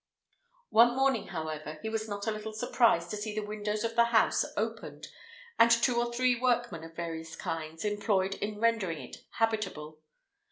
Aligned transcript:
One 0.71 0.95
morning, 0.95 1.27
however, 1.27 1.77
he 1.83 1.89
was 1.89 2.09
not 2.09 2.25
a 2.25 2.31
little 2.31 2.53
surprised 2.53 3.11
to 3.11 3.17
see 3.17 3.35
the 3.35 3.45
windows 3.45 3.83
of 3.83 3.95
the 3.95 4.05
house 4.05 4.43
opened, 4.57 5.09
and 5.59 5.69
two 5.69 5.97
or 6.01 6.11
three 6.11 6.39
workmen 6.39 6.83
of 6.83 6.95
various 6.95 7.35
kinds 7.35 7.85
employed 7.85 8.33
in 8.33 8.59
rendering 8.59 8.99
it 8.99 9.17
habitable. 9.33 9.99